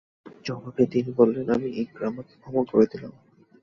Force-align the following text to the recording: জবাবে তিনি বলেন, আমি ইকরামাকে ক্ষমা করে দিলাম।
জবাবে 0.45 0.83
তিনি 0.93 1.09
বলেন, 1.19 1.45
আমি 1.55 1.67
ইকরামাকে 1.83 2.33
ক্ষমা 2.41 2.63
করে 2.69 2.85
দিলাম। 2.91 3.13